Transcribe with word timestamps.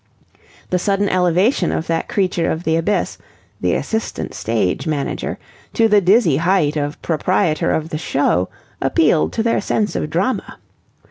The 0.71 0.79
sudden 0.79 1.07
elevation 1.09 1.71
of 1.71 1.85
that 1.85 2.07
creature 2.09 2.49
of 2.49 2.63
the 2.63 2.75
abyss, 2.75 3.19
the 3.61 3.75
assistant 3.75 4.33
stage 4.33 4.87
manager, 4.87 5.37
to 5.75 5.87
the 5.87 6.01
dizzy 6.01 6.37
height 6.37 6.75
of 6.75 6.99
proprietor 7.03 7.69
of 7.71 7.89
the 7.89 7.99
show 7.99 8.49
appealed 8.81 9.31
to 9.33 9.43
their 9.43 9.61
sense 9.61 9.95
of 9.95 10.09
drama. 10.09 10.57